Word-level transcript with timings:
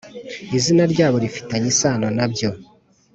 izina 0.57 0.83
ryabo 0.93 1.17
rifitanye 1.23 1.67
isano 1.73 2.07
nabyo 2.17 2.49